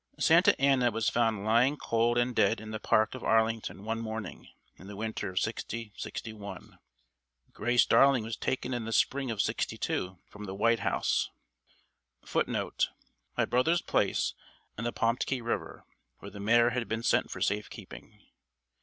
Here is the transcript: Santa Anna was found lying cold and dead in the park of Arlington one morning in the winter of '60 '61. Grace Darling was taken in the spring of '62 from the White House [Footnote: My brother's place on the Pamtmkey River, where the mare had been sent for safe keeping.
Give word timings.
Santa 0.17 0.59
Anna 0.59 0.89
was 0.89 1.09
found 1.09 1.45
lying 1.45 1.77
cold 1.77 2.17
and 2.17 2.35
dead 2.35 2.59
in 2.59 2.71
the 2.71 2.79
park 2.79 3.13
of 3.13 3.23
Arlington 3.23 3.83
one 3.85 3.99
morning 3.99 4.47
in 4.77 4.87
the 4.87 4.95
winter 4.95 5.29
of 5.29 5.39
'60 5.39 5.93
'61. 5.95 6.79
Grace 7.53 7.85
Darling 7.85 8.23
was 8.23 8.35
taken 8.35 8.73
in 8.73 8.85
the 8.85 8.93
spring 8.93 9.29
of 9.29 9.43
'62 9.43 10.17
from 10.27 10.45
the 10.45 10.55
White 10.55 10.79
House 10.79 11.29
[Footnote: 12.25 12.89
My 13.37 13.45
brother's 13.45 13.83
place 13.83 14.33
on 14.75 14.85
the 14.85 14.91
Pamtmkey 14.91 15.39
River, 15.45 15.85
where 16.17 16.31
the 16.31 16.39
mare 16.39 16.71
had 16.71 16.87
been 16.87 17.03
sent 17.03 17.29
for 17.29 17.39
safe 17.39 17.69
keeping. 17.69 18.23